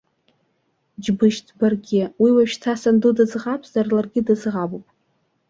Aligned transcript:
Џьбышьҭ, 1.03 1.47
баргьы, 1.59 2.03
уи 2.21 2.29
уажәшьҭа 2.35 2.73
санду 2.81 3.11
дыӡӷабзар 3.17 3.87
ларгьы 3.93 4.21
дыӡӷабуп. 4.27 4.85